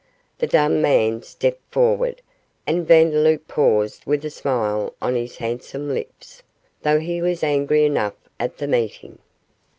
The 0.39 0.47
dumb 0.47 0.81
man 0.81 1.21
stepped 1.21 1.61
forward, 1.71 2.23
and 2.65 2.87
Vandeloup 2.87 3.47
paused 3.47 4.03
with 4.07 4.25
a 4.25 4.31
smile 4.31 4.95
on 4.99 5.13
his 5.13 5.37
handsome 5.37 5.93
lips, 5.93 6.41
though 6.81 6.99
he 6.99 7.21
was 7.21 7.43
angry 7.43 7.85
enough 7.85 8.15
at 8.39 8.57
the 8.57 8.65
meeting. 8.67 9.19